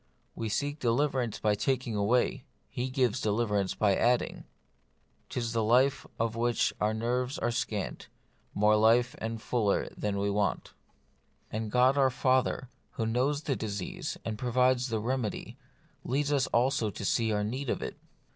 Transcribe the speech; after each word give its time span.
We 0.33 0.49
seek 0.49 0.79
deliverance 0.79 1.37
by 1.37 1.53
taking 1.53 1.95
away; 1.95 2.43
He 2.71 2.89
gives 2.89 3.21
deliverance 3.21 3.75
by 3.75 3.95
adding;" 3.95 4.45
'lis 5.35 5.55
life 5.55 6.07
of 6.19 6.35
which 6.35 6.73
our 6.81 6.91
nerves 6.91 7.37
are 7.37 7.51
scant, 7.51 8.07
More 8.55 8.75
life 8.75 9.13
and 9.19 9.39
fuller 9.39 9.89
that 9.95 10.15
we 10.15 10.31
want 10.31 10.63
j" 10.63 10.71
and 11.59 11.69
God 11.71 11.99
our 11.99 12.09
Father, 12.09 12.67
who 12.93 13.05
knows 13.05 13.47
our 13.47 13.53
disease 13.53 14.17
and 14.25 14.39
provides 14.39 14.87
the 14.87 14.99
remedy, 14.99 15.59
leads 16.03 16.31
us 16.33 16.47
also 16.47 16.89
to 16.89 17.05
see 17.05 17.31
our 17.31 17.43
need 17.43 17.69
of 17.69 17.83
it. 17.83 17.95